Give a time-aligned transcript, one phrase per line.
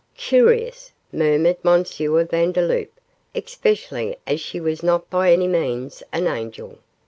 [0.17, 1.83] 'Curious,' murmured M.
[1.83, 2.89] Vandeloup,
[3.35, 6.79] 'especially as she was not by any means an angel.